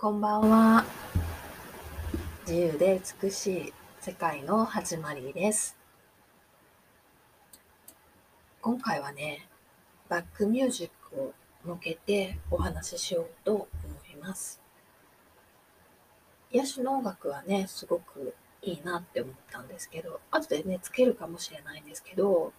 [0.00, 0.82] こんばんは。
[2.46, 5.76] 自由で美しい世界の始まりです。
[8.62, 9.46] 今回はね、
[10.08, 13.68] バックミュージックを向けてお話ししようと思
[14.10, 14.62] います。
[16.50, 22.54] 癒しの音楽はね、すごくいいなって思ったんですけど、後でね、つけるかもしれないんですけど、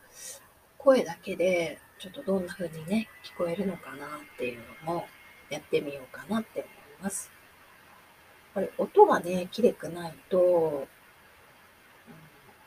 [0.78, 5.08] 声だけでちょっとどんな風にね、聞こえるのかなっていうのも
[5.50, 7.32] やってみようかなって思います。
[8.54, 10.88] これ音がね、綺麗くないと、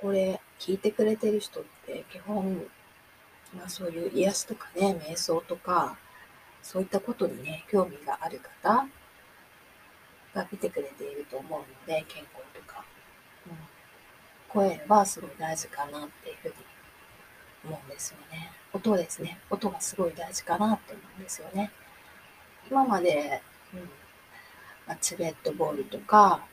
[0.01, 2.67] これ聞いてくれてる人って基本、
[3.57, 5.97] まあそういう癒しとかね、瞑想とか、
[6.63, 8.87] そういったことにね、興味がある方
[10.35, 12.85] が見てくれていると思うので、健康とか。
[13.47, 13.75] うん
[14.55, 16.55] 声はすごい大事かなっていうふうに
[17.65, 18.53] 思うんですよね。
[18.73, 19.41] 音ですね。
[19.51, 21.73] 音がすごい大事かなって思うんですよね。
[22.71, 23.43] 今まで、
[23.75, 23.91] うん
[24.87, 26.45] ま、チベットボールとか、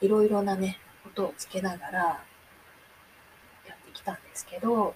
[0.00, 1.98] いろいろなね、音をつけながら
[3.66, 4.94] やってきたんですけど、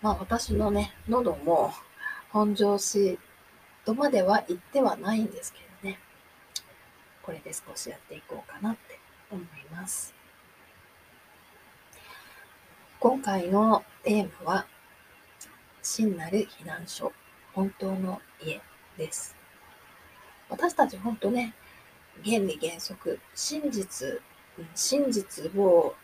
[0.00, 1.72] まあ私のね、喉も
[2.30, 3.18] 本調子
[3.84, 5.98] とまでは言ってはないんですけどね、
[7.22, 8.98] これで少しやっていこうかなって
[9.30, 10.14] 思います。
[13.00, 14.66] 今回のテーマは、
[15.82, 17.12] 真なる避難所、
[17.54, 18.60] 本当の家
[18.96, 19.37] です。
[20.48, 21.54] 私たち本当ね、
[22.24, 24.20] 原理原則、真実、
[24.74, 25.94] 真実を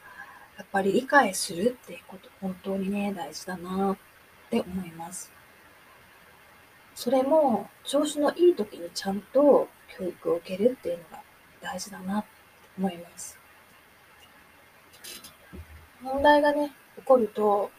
[0.57, 3.97] やっぱり理解するっていうこと、本当にね、大事だなっ
[4.51, 5.33] て思います。
[6.95, 9.69] それも、調子のいい時にちゃんと
[9.99, 11.23] 教育を受けるっていうのが
[11.61, 12.29] 大事だなって
[12.79, 13.39] 思います。
[16.01, 17.71] 問題がね、起こると、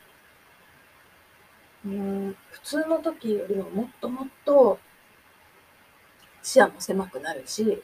[1.86, 4.80] うん、普通の時よりももっともっと
[6.46, 7.82] 視野も狭くなるし、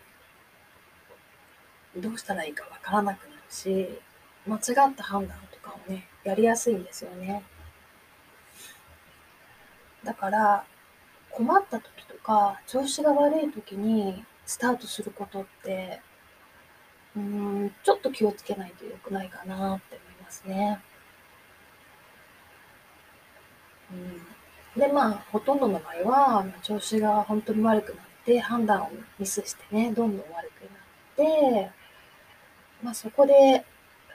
[1.98, 4.00] どうしたらいいかわからなくなるし、
[4.46, 7.42] 間違った判断とかをね、やりやすいんですよね。
[10.04, 10.64] だから、
[11.32, 16.00] 困った時とか、調子が悪い時にスタートすることって、
[17.16, 20.80] うん、ちょっと気をつけないと良くないかなって思いますね。
[23.92, 31.72] うん、で、まあ、ほとんどの場合は、まあ調子が本当に悪くなって、判断をミスしてね、どんどん悪くなって、
[32.84, 33.66] まあ、そこで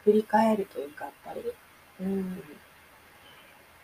[0.04, 1.40] 振り返るというか、やっぱり、
[2.00, 2.36] うん、やっ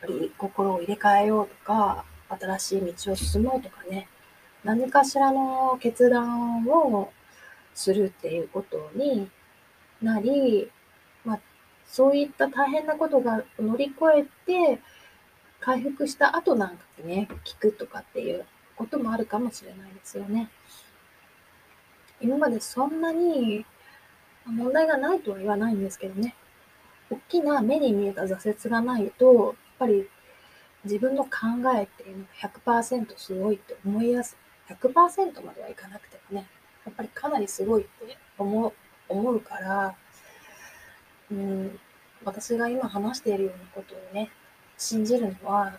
[0.01, 4.09] ぱり心を入れ替えようとか、新しい道を進もうとかね、
[4.65, 7.13] 何かしらの決断を
[7.75, 9.29] するっていうことに
[10.01, 10.71] なり、
[11.25, 11.41] まあ、
[11.87, 14.81] そういった大変なことが乗り越えて、
[15.61, 18.45] 回復した後なんかにね、聞くとかっていう
[18.77, 20.51] こともあるかもしれないですよね。
[22.21, 23.67] 今までそんなに
[24.47, 26.35] 問題がないとは言わないんですけどね。
[27.11, 30.09] 大きな目に見えた挫折がないと、やっぱり
[30.85, 31.31] 自分の考
[31.77, 34.37] えっていうのが100%すごいって思いやす
[34.69, 34.73] い。
[34.73, 36.47] 100%まではいかなくてもね、
[36.85, 38.73] やっぱりかなりすごいって思う
[39.09, 39.95] 思うから、
[41.31, 41.79] うん、
[42.25, 44.31] 私が今話しているようなことをね、
[44.79, 45.79] 信じるのは、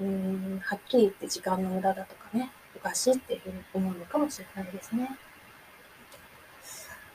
[0.00, 5.08] うん、はっきり言って時間の無駄だとかね、おかしいっていうふうに思うのかもしれないですね。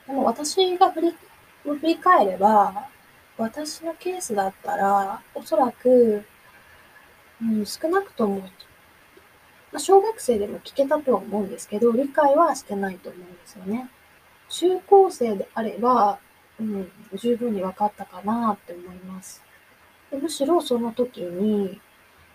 [0.08, 1.14] でも私が振り
[1.64, 2.88] 振り返れば、
[3.38, 6.24] 私のケースだったら、おそらく、
[7.42, 8.48] うん、少なくとも、ま
[9.76, 13.90] あ、小学生でも聞けたとは思うんですけど、理解はしてないと思うんですよね。
[14.50, 16.20] 中高生であれば、
[16.60, 19.44] うん、十分に分かったかなって思います。
[20.12, 21.80] むしろその時に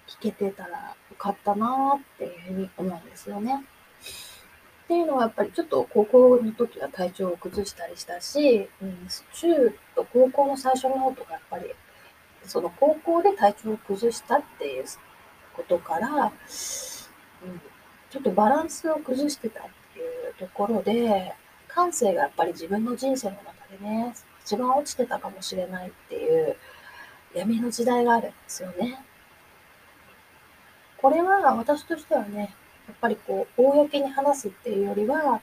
[0.09, 3.65] 聞けてたらよかったなっていうふうに思うんですよね。
[4.85, 11.65] っていうのはやっぱりちょっと高校の時は体調を崩したりしたし、うん、中と高校の最初の方とかやっぱり
[12.43, 14.85] その高校で体調を崩したっていう
[15.57, 16.31] ことから、うん、
[18.11, 19.63] ちょっとバランスを崩してたっ
[19.95, 21.33] ていうところで
[21.67, 24.15] 感性がやっぱり自分の人生の中でね
[24.45, 26.57] 一番落ちてたかもしれないっていう
[27.35, 29.03] 闇の時代があるんですよね。
[31.01, 32.55] これは私としてはね、
[32.87, 35.41] やっぱりこう、公に話すっていうよりは、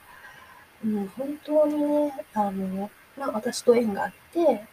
[0.84, 4.64] うん、本当にね、あの、まあ、私と縁があって、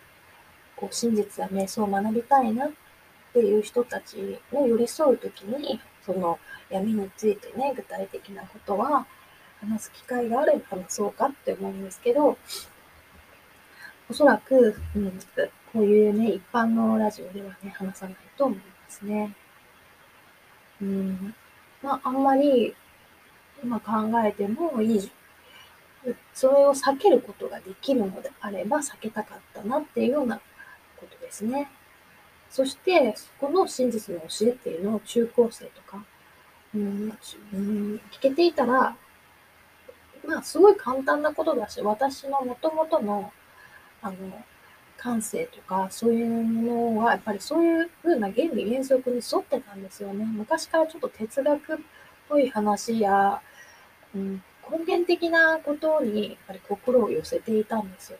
[0.75, 2.71] こう、真実や瞑想を学びたいなっ
[3.33, 6.39] ていう人たちに寄り添うときに、その
[6.69, 9.05] 闇についてね、具体的なことは
[9.61, 12.37] 話す機会があれば話そうかって思うんですけど、
[14.09, 15.19] おそらく、うん、
[15.71, 19.35] こういうね、一般のラジオではね、話さないと思いますね。
[20.81, 21.35] うん、
[21.81, 22.75] まあ、あんまり、
[23.63, 23.91] 今考
[24.25, 25.11] えてもいい、
[26.33, 30.39] それを避けることができるのであれば避けたかったなっていうような
[30.97, 31.69] ことですね。
[32.49, 36.03] そして、この真実の教えっていうのを中高生とか、
[36.73, 37.11] うん、
[37.53, 38.95] うん、聞けていたら、
[40.25, 43.31] まあ、すごい簡単なことだし、私の元々の、
[44.01, 44.15] あの、
[44.99, 50.25] 感性とか、そういうものは、やっぱりそういう風な原理原則に沿ってたんですよね。
[50.25, 51.77] 昔からちょっと哲学っ
[52.27, 53.41] ぽい話や、
[54.13, 58.17] うん、根源的なことに、やっぱり心を寄せていたんですよ。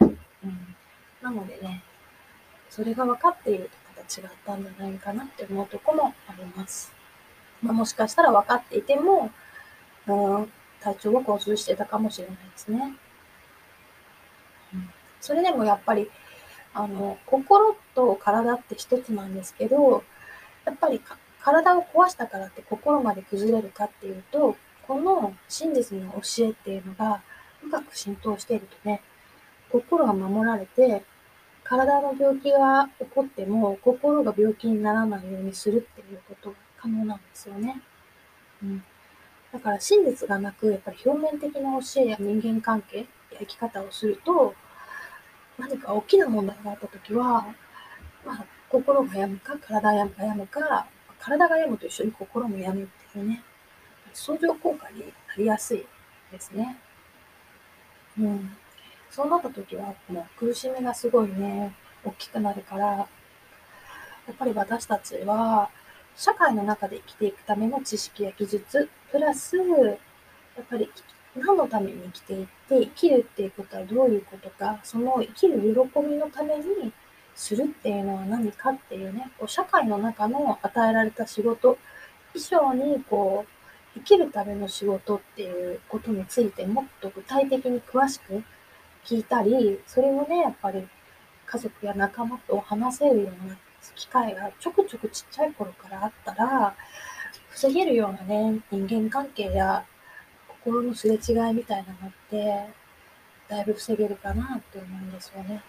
[0.00, 0.04] う
[0.46, 0.76] ん、
[1.22, 1.82] なのでね、
[2.68, 6.92] それが分かっているとまた違ったんじゃないかなって思うとこもあります。
[7.62, 9.30] まあ、もしかしたら分かっていても、
[10.06, 12.94] うん、体調を交通してたかもしれないですね。
[15.20, 16.10] それでもやっぱり、
[16.72, 20.02] あの、心と体って一つなんですけど、
[20.64, 21.00] やっぱり
[21.40, 24.56] 体を壊したからって心まで崩れるかっていうと、
[24.86, 27.22] この真実の教えっていうのが
[27.60, 29.02] 深く浸透しているとね、
[29.70, 31.02] 心が守られて、
[31.64, 37.80] 体の病気が起こっても心が病気にならないようにするっていうことが可能なんですよね。
[38.62, 38.82] うん。
[39.52, 43.06] だから真実がなく、やっぱり表面的な教えや人間関係や
[43.40, 44.54] 生き方をすると、
[45.60, 47.54] 何か大きな問題があったときは、
[48.24, 50.86] まあ、心が病むか、体が病むか、
[51.18, 53.42] 体が病むと一緒に心も病むっていうね、
[54.14, 55.86] 相乗効果になりやすい
[56.32, 56.78] ですね。
[58.18, 58.56] うん。
[59.10, 61.74] そうなった時は、もう苦しみがすごいね、
[62.04, 63.08] 大きくなるから、や
[64.32, 65.68] っぱり私たちは、
[66.16, 69.62] 社会の中で生きていくための知識や技術、プラス、や
[70.62, 70.90] っぱり
[71.36, 76.92] 何のために生きていって、生きるっていうことはどういうことか、その生きる喜びのために
[77.34, 81.78] するっていうのは何かっていうね、こう社会の中の与えられた仕事
[82.34, 83.50] 以上に、こう、
[83.94, 88.42] 生きるための仕事っていうことについてもっと具体的に詳しく
[89.04, 90.86] 聞いたり、それをね、やっぱり
[91.46, 93.56] 家族や仲間と話せるような
[93.96, 96.74] 機会がちょくちょくちっちゃい頃からあったら、
[97.48, 99.84] 防げるようなね、人間関係や
[100.64, 102.66] 心のすれ違いみたいなのって、
[103.48, 105.62] だいぶ防げるかなって思うんですよね。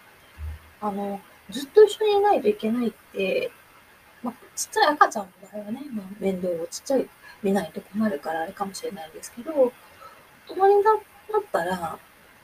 [0.80, 3.50] あの、ずっと一緒にいないといけないって、
[4.22, 7.08] まあ、ちっちゃい赤ちゃんの場合はね、まあ、面倒をちっちゃい
[7.42, 9.72] 見ないと困るからあれかもしれないんですけど、
[10.48, 10.96] 大人になっ
[11.50, 11.98] たら、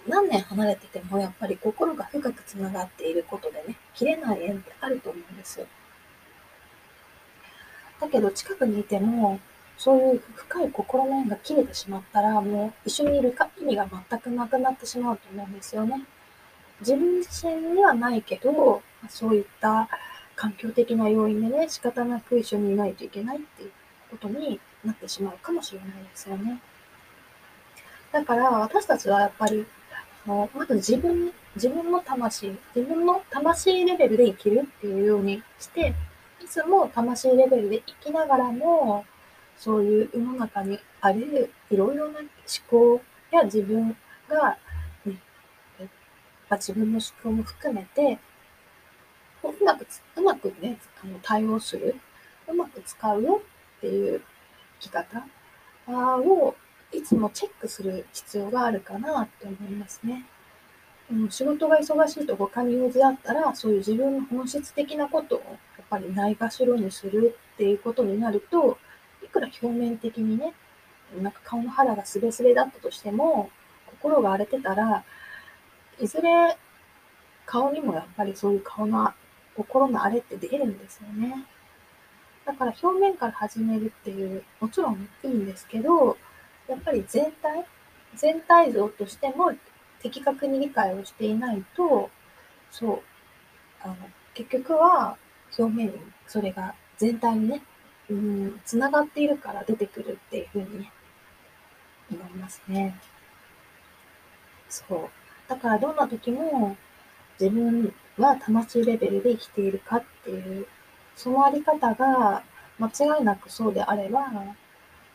[0.07, 5.67] 何年離れててもやっぱり心が深くつながっていることでね、切れない縁ってあると思うんですよ。
[8.01, 9.39] だけど近くにいても、
[9.79, 16.03] そういう深い心の縁が切れてしまったら、もう一緒にいるか意味が全くなくなってしまうと思うんですよね。
[16.81, 19.89] 自分自身にはないけど、そういった
[20.37, 23.71] 環境的な要因でね、仕方なく一緒にいないといけないっていう
[24.11, 26.61] ことになってしまうかもしれないですよね。
[28.13, 29.67] だから私たちはやっぱり
[30.27, 35.95] まず自分、自分の魂、自分の魂レベルで生きるっていうようにして、
[36.43, 39.05] いつも魂レベルで生きながらも、
[39.59, 42.27] そういう世の中にあり得るいろいろな思
[42.71, 43.01] 考
[43.31, 43.97] や自分
[44.29, 44.57] が、
[45.05, 45.21] ね、
[46.49, 48.19] まあ、自分の思考も含めて、
[49.43, 49.87] うまく、
[50.17, 51.97] うまくね、あの対応する、
[52.49, 53.43] うまく使うよ
[53.79, 54.23] っていう
[54.81, 55.25] 生き方
[55.89, 56.55] を
[56.93, 60.25] いつもチェックする必要があるかなって思いますね。
[61.11, 65.45] うん、仕事が忙しいと他に用事あったら、そういう自分の本質的なことをや
[65.83, 68.79] っぱりないがしろにするっていうことになると、
[69.29, 70.55] いくら表面的にね、
[71.21, 73.51] なんか顔の肌がすべすべだったとしても、
[73.87, 75.05] 心が荒れてたら、
[76.01, 76.57] いずれ
[77.45, 79.13] 顔にもやっぱりそういう顔の
[79.57, 81.45] 心の荒れって出るんですよね。
[82.47, 86.17] だから表面から始めるっていう、もちろんいいんですけど、
[86.69, 87.67] やっぱり全体、
[88.15, 89.53] 全体像としても
[90.01, 92.11] 的確に理解をしていないと、
[92.71, 93.03] そう、
[93.83, 93.97] あの、
[94.35, 95.17] 結局は
[95.59, 95.93] 表面に
[96.27, 97.63] それが全体にね、
[98.11, 100.91] うん、つながっているから出てくるっていうふうに、
[102.11, 102.99] 思いますね。
[104.69, 105.09] そう。
[105.49, 106.77] だからどんな時も
[107.41, 110.67] 自分は魂レベルで生きているかっていう、
[111.17, 112.43] そのあり方が
[112.79, 114.31] 間違いなくそうであれば、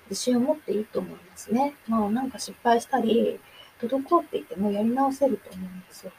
[0.10, 1.76] 自信を持っていいと思いますね。
[1.88, 3.40] まあなんか失敗したり、
[3.80, 6.12] 滞っていてもやり直せると思うんですよ。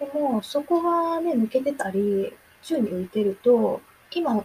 [0.00, 2.32] でも、そこがね、抜けてたり、
[2.62, 4.44] 宙に浮いてると、今、う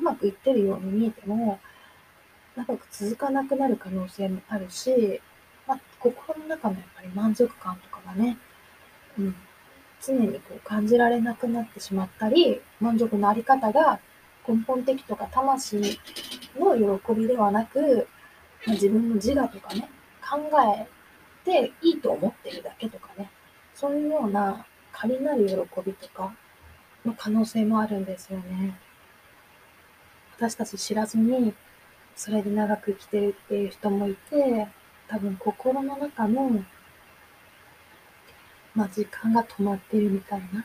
[0.00, 1.58] まくいってるように見えても、
[2.56, 5.20] 長く続かなくなる可能性もあるし、
[5.66, 8.36] まあ、心の中のやっぱり満足感とかがね、
[9.18, 9.34] うん、
[10.04, 14.00] 常にこう感じられなくなってしまったり、満足のあり方が
[14.46, 15.98] 根本的とか魂
[16.58, 18.08] の喜びではなく、
[18.66, 19.88] まあ、自分の自我とかね、
[20.20, 20.38] 考
[20.78, 20.86] え
[21.44, 23.30] ていいと思ってるだけとかね、
[23.74, 26.34] そういうような仮なる喜びとか
[27.04, 28.76] の可能性もあるんですよね。
[30.42, 31.54] 私たち知らずに、
[32.16, 34.66] それで長く生きてるっていう人もいて、
[35.06, 36.64] 多分心の中の、
[38.74, 40.64] まあ、時間が止まってるみたいな、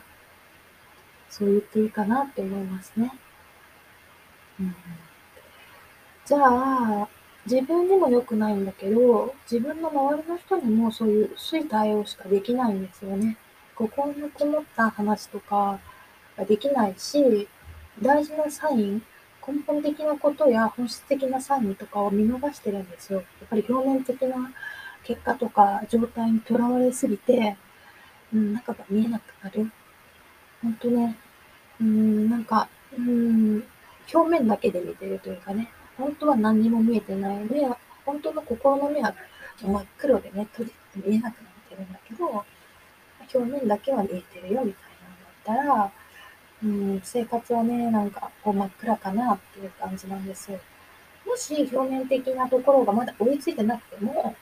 [1.30, 3.12] そう言っていいかなって思いますね。
[4.58, 4.74] うん、
[6.26, 7.08] じゃあ、
[7.46, 13.36] 自分にも良くないんだけど、自分の周りの人にもそういう薄い対応しかできないんですよね。
[13.76, 15.78] 心のこもった話とか
[16.36, 17.46] ができないし、
[18.02, 19.02] 大事なサイン、
[19.48, 23.20] 根本的なことや本質的なサインとかを見逃してるんですよ。
[23.20, 24.52] やっぱり表面的な
[25.02, 27.56] 結果とか状態にとらわれすぎて、
[28.34, 29.72] うん、中が見えなくなる。
[30.60, 31.16] ほんとね、
[31.80, 33.64] うん、なんか、うん、
[34.12, 37.66] 表面だけで見てるというかね、本当は何にも見えてないので、
[38.04, 39.14] 本当の心の目は
[39.62, 42.44] 真っ黒でね、閉じて見えなくなってるんだけど、
[43.34, 44.80] 表面だけは見えてるよみた
[45.54, 45.92] いなのだったら、
[46.62, 50.58] うん、生活はね、なんかこう真っ暗かなっていう感じなんですよ。
[51.26, 54.34] もし表面的なところがまだ追いついてなくても、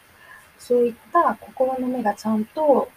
[0.58, 2.88] そういった心の目がちゃんと、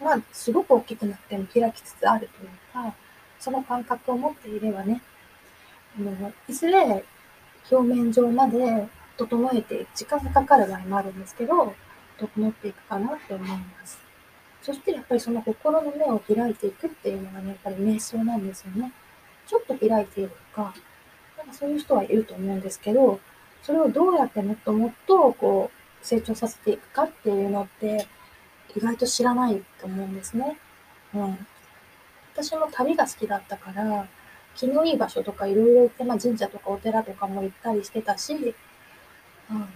[0.00, 2.94] まあ、すごく大きくなっても開きつつあるというか、
[3.38, 5.00] その感覚を持っていればね、
[5.98, 7.04] あのいずれ
[7.70, 11.74] 表面上まで整えて時間がかかる場合もあるんですけど、
[12.18, 14.03] 整っていくかなって思います。
[14.64, 18.92] そしてやっぱりその心の目を開いていくっていうのがね、やっぱり瞑想なんですよね。
[19.46, 20.74] ちょっと開いているとか、
[21.36, 23.20] なんかそういう人はいると思うんですけど、
[23.62, 28.06] それをどうやってもっともっとこう成長させていくかっていうのって
[28.74, 30.56] 意外と知らないと思うんですね。
[31.14, 31.46] うん。
[32.32, 34.08] 私も旅が好きだったから、
[34.54, 38.54] 気のいい場所とかいろいろ行って、まあ、神社とかお寺とかも行ったりしてたし、
[39.50, 39.66] あの、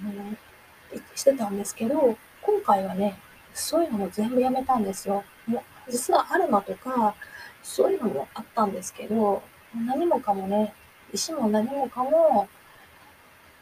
[1.14, 3.18] してたんですけど、今回はね、
[3.55, 5.25] そういうのも全部やめたんですよ。
[5.47, 7.14] もう、実はアルマとか、
[7.62, 9.43] そういうのもあったんですけど、
[9.75, 10.75] 何もかもね、
[11.12, 12.49] 石も何もかも、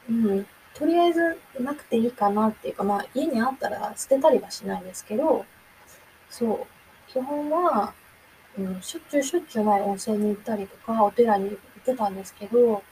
[0.09, 5.45] うん、とりあえずなくていいかなっていうか、まあ、家にあったら捨てたりはしないですけど、
[6.31, 6.67] そ
[7.09, 7.95] う、基本は、
[8.59, 12.83] うん、しょっちゅうしょっちゅう前温泉に行ったりとか、お寺に行ってたんですけど、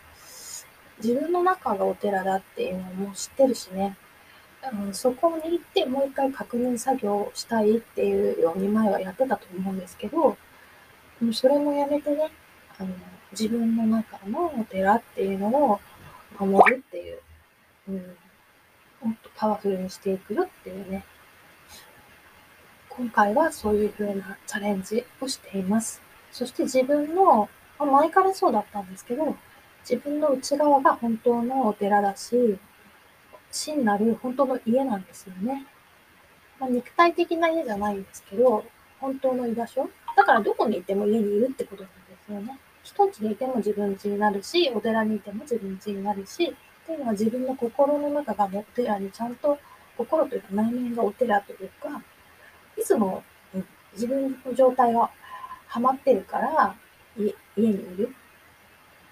[1.02, 3.96] 自分の中がお寺だっていうのも知ってるしね、
[4.72, 10.36] うん、そこに行ってもう一回確認作業をしたいっていうように前はやってたと思うんですけど、
[11.32, 12.30] それもやめてね、
[12.78, 12.90] あの、
[13.32, 15.80] 自分の中のお寺っていうのを
[16.38, 17.18] 守るっていう、
[17.88, 17.96] うん、
[19.08, 21.04] もっとパワフルにしていくよっていうね、
[22.88, 26.00] 今回はそういう風なチャレンジをしています。
[26.32, 29.36] そして自分の、ま、前からそうだったんですけど、
[29.88, 32.58] 自分の内側が本当のお寺だし、
[33.54, 35.66] 真なる本当の家なんですよね。
[36.58, 38.64] まあ、肉体的な家じゃないんですけど、
[39.00, 42.58] 本当の居場所だからどこにいても家にいるってことなんですよね。
[42.82, 49.58] 一つにいても自分家になるし、お寺にいても自分家になるし、っていうのは自分の心の中がお寺にちゃんと、
[49.96, 52.02] 心というか内面がお寺というか、
[52.76, 53.22] いつも、
[53.92, 55.08] 自分の状態が
[55.66, 56.74] ハマってるから
[57.16, 58.14] 家にいる。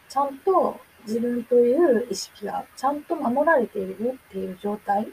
[0.08, 5.08] ちゃんと自分という意識がちゃんと守られているっていう状態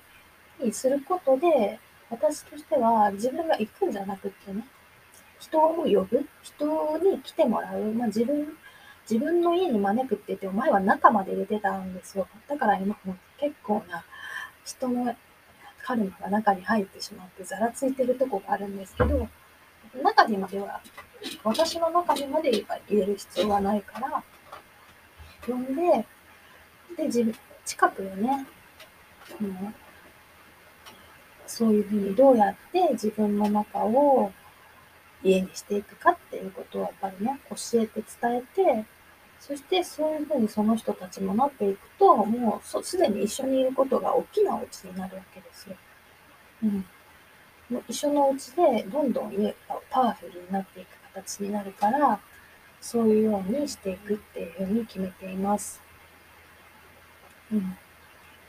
[0.60, 1.79] にすることで、
[2.10, 4.65] 私としては自分が行くんじゃなくってね、
[5.39, 8.58] 人を呼ぶ、人に来てもらう、まあ、自分、
[9.10, 12.27] 自分の家に招くって言っても前は中まで入れてたんですよ。
[12.48, 14.03] だから今も結構な
[14.65, 15.15] 人の
[15.84, 19.27] カルマが中に入ってしまってざらついてるとこがあるんですけど、
[20.03, 20.81] 中にまでは、
[21.43, 24.24] 私の中にまで入れる必要はないから、
[25.50, 26.06] 呼んで、
[26.98, 28.46] で、自分、近くでね、
[29.41, 29.75] うん、
[31.46, 34.32] そういうふうにどうやって自分の中を
[35.24, 38.86] 家にしていくかっていうことをやっぱりね、教えて伝えて、
[39.39, 45.75] そしてそういうふうにその人たちもなっていくと、もうすでに一緒にいることが大きなお家になるわけですよ。
[46.63, 46.86] うん。
[47.70, 52.20] もう一緒のお家でどんどん家がパワフルになっていく形になるから、
[52.81, 55.81] そういうようにしていくっていうふうに決めています。
[57.51, 57.77] うん。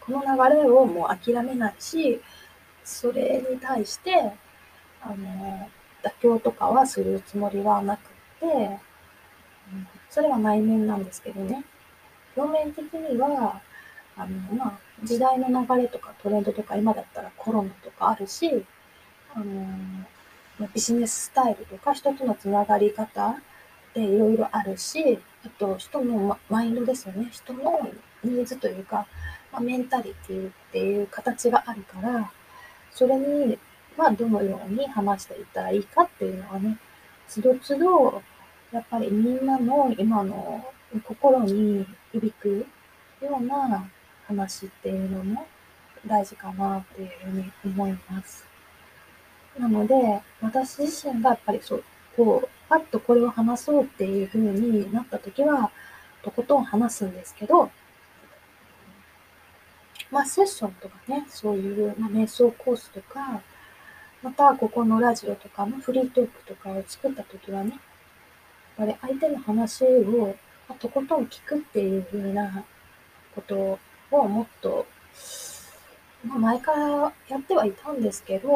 [0.01, 2.21] この流れをもう諦めないし、
[2.85, 4.33] それに対して、
[5.03, 5.69] あの、
[6.03, 8.11] 妥協とかはするつもりはなく
[8.41, 8.79] て、
[10.09, 11.65] それは内面なんですけどね。
[12.37, 13.61] 表面的には、
[14.17, 18.65] あの、まあ、時代の流れとかトレンドとか、今だったらコロナとかあるし、
[19.35, 23.41] あの、ビジネススタイルとか人とのつながり方
[23.95, 27.29] でいろいろあるし、あと人のマインドですよね。
[27.31, 27.91] 人の
[28.23, 29.07] ニーズというか、
[29.53, 32.31] まあ、メンタリティっていう形があるから、
[32.93, 33.59] それに、
[33.97, 36.79] まあ、どのように話していったらいいかっていうのはね、
[37.29, 38.23] つどつど、
[38.73, 40.65] やっぱりみんなの今の
[41.05, 42.67] 心に響く
[43.21, 43.89] ような
[44.27, 45.47] 話っていうのも
[46.07, 48.45] 大事かなっていうふうに思います。
[49.59, 51.85] なので、私自身がやっぱりそう、
[52.17, 55.71] こう、パッとこれを話そうっていう風になった時は、
[56.23, 57.71] とことん話すんですけど、
[60.11, 63.43] まあ、セッションとかね、そういう、まあ、瞑想コースとか、
[64.23, 67.71] また、ここのラジオとかのフリートークとかを作った時はね、
[68.79, 70.35] やっぱり相手の話を、
[70.67, 72.65] ま、とことん聞くっていう風な
[73.35, 73.79] こと
[74.11, 74.87] をもっと
[76.25, 78.49] まあ、前からやってはいたんですけど、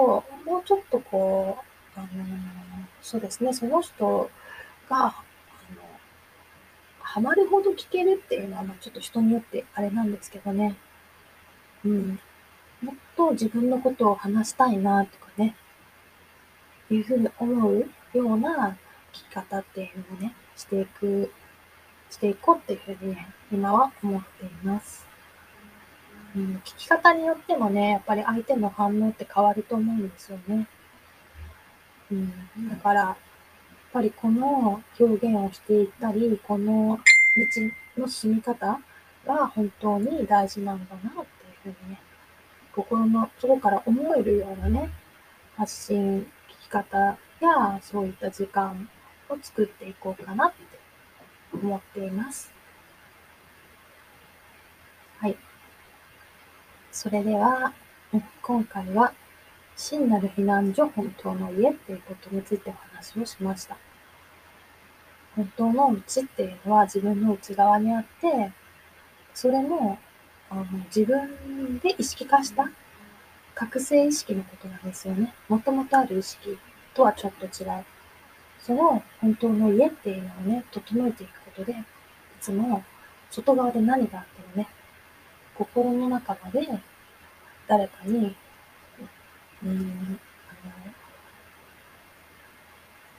[0.45, 1.59] もうちょっとこ
[1.97, 2.09] う、あの
[3.03, 4.31] そうですね、その人
[4.89, 5.15] が、あの、
[7.01, 10.77] ハマるほど聞けるっていうのは、まあ、ちょっと人によってあれなんですけどね。
[11.85, 12.19] うん。
[12.83, 15.55] もっと自分のことを話したいなとかね、
[16.91, 18.77] いうふうに思うような
[19.13, 21.33] 聞き方っていうのをね、していく、
[22.11, 25.07] していこうっていうふうにね、今は思っています。
[26.37, 30.67] うん、聞き方によってもね、やっぱり相手の反応って変わると思うんですよね。
[32.11, 33.17] うん、だから、やっ
[33.93, 36.99] ぱりこの表現をしていったり、この
[37.97, 38.81] 道の進み方
[39.27, 41.25] が本当に大事なんだなっ
[41.63, 42.01] ていうふうにね、
[42.75, 44.91] 心の底から思えるようなね、
[45.57, 46.27] 発信、聞
[46.65, 48.89] き方やそういった時間
[49.29, 50.57] を作っていこうかなって
[51.53, 52.53] 思っています。
[55.19, 55.37] はい。
[56.91, 57.73] それでは、
[58.43, 59.13] 今回は、
[59.77, 63.77] 真なる避難所、本当の家っていうことについてお話をしました。
[65.35, 68.53] 本当の道っていうのは自分の内側にあって、
[69.35, 69.99] それも
[70.49, 72.71] あの自分で意識化した
[73.55, 75.35] 覚醒意識のことなんですよね。
[75.49, 76.57] もともとある意識
[76.95, 77.85] とはちょっと違う。
[78.61, 81.77] その本当の家っていうのをね、整えていくことで、い
[82.41, 82.85] つも
[83.31, 84.69] 外側で何があってもね、
[85.57, 86.67] 心の中まで
[87.67, 88.37] 誰かに、
[89.65, 90.21] うん、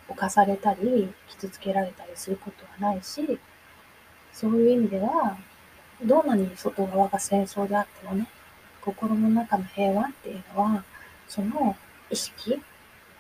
[0.08, 3.40] 犯されたり、傷つけられたりすることはないし、
[4.32, 5.38] そういう意味では、
[6.04, 8.28] どんなに外側が戦争であってもね、
[8.82, 10.84] 心の中の平和っていうのは、
[11.28, 11.76] その
[12.10, 12.62] 意識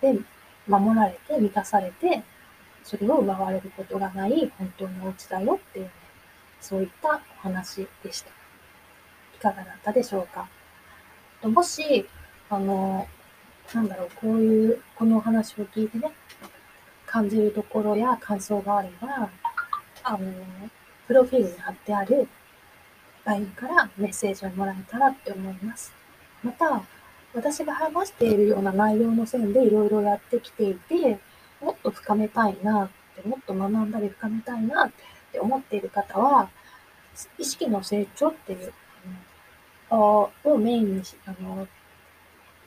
[0.01, 0.19] で
[0.67, 2.21] 守られて満たされて、
[2.83, 5.91] それを奪われることがない本当のお家だよっていうね、
[6.61, 8.29] そういったお話でした。
[8.29, 10.47] いかがだったでしょうか？
[11.41, 12.07] もし、
[12.55, 13.05] あの、
[13.73, 16.13] なんだろう、こういう、このお話を聞いてね、
[17.05, 19.29] 感じるところや感想があれば、
[20.03, 20.19] あの、
[21.05, 22.29] プロフィールに貼ってある
[23.25, 25.91] LINE からメッセージをもらえたらって思います。
[26.43, 26.81] また、
[27.33, 31.19] 私が話しているような内容の線でいろいろやってきていて、
[31.59, 32.89] もっと深めたいなっ
[33.21, 34.91] て、もっと学んだり深めたいなっ
[35.33, 36.47] て思っている方は、
[37.37, 38.71] 意識の成長っていう
[39.89, 41.67] をメインにし、あの、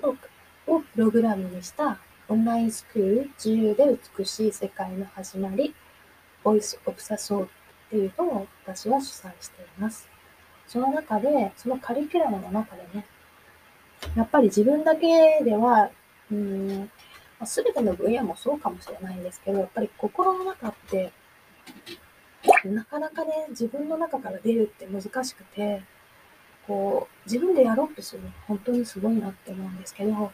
[0.03, 3.85] をプログラムにしたオンラインスクール自由で
[4.19, 5.75] 美しい世界の始まり、
[6.45, 7.49] ボイスオブサソーっ
[7.91, 10.09] ていうのを私は主催しています。
[10.67, 13.07] その中で、そのカリキュラムの中でね、
[14.15, 15.91] やっぱり自分だけでは、
[16.31, 16.91] うん、
[17.45, 21.13] すべての分野もそうかもしれないんですけど、やっぱり心の中って、
[22.65, 25.83] なかなかね、自分の中から出るって難しくて、
[26.69, 30.31] こう、自分でやろうとするの本当にすごいなって思うんですけど、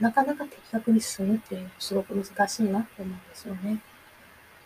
[0.00, 3.80] なかなか的確に進むっていうのすごく難しいなって思うんですよね。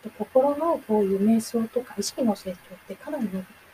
[0.03, 3.29] で心のこういう瞑想とか意識の成長ってかなり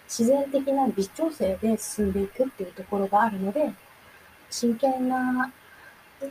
[0.08, 3.72] 自然的な微調整で進んでいくっていうところがあるので、
[4.50, 5.52] 真剣な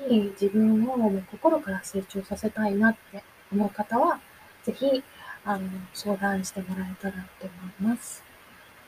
[0.09, 4.20] に自分をもう心から成長させたいなって思う方は、
[4.64, 5.02] ぜひ、
[5.44, 8.26] あの、相談してもらえたらと思います。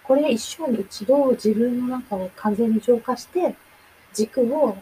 [0.09, 3.55] これ一生に一度自分の中を完全に浄化して、
[4.15, 4.75] 軸を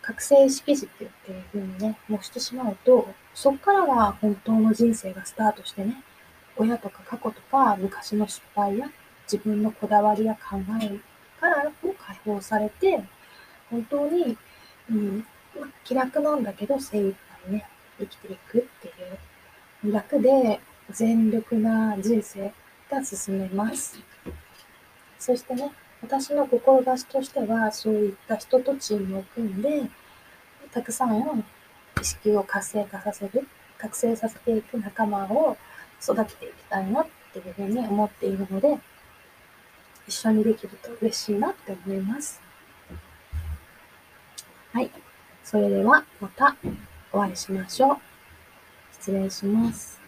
[0.00, 6.02] 覚醒意識軸っていう風にね、模してしまうと、そっからが本当の人生がスタートしてね、
[6.56, 8.90] 親とか過去とか昔の失敗や
[9.30, 10.98] 自分のこだわりや考え
[11.38, 13.04] からも解放されて、
[13.70, 14.38] 本当に、
[14.90, 15.26] うん、
[15.60, 17.66] ま気楽なんだけど精一杯ね、
[17.98, 18.88] 生きていくって
[19.86, 22.54] いう、楽で全力な人生
[22.90, 24.11] が進めます。
[25.22, 25.70] そしてね、
[26.02, 29.88] 私の志としては、そういった人とチームを組んで、
[30.72, 31.44] たくさんの
[32.00, 33.46] 意識を活性化させる、
[33.78, 35.56] 覚醒させていく仲間を
[36.02, 38.76] 育てていきたいなっていうふうに思っているので、
[40.08, 42.42] 一緒にできると嬉しいなって思います。
[44.72, 44.90] はい。
[45.44, 46.56] それではまた
[47.12, 47.96] お会いしましょう。
[48.90, 50.01] 失礼します。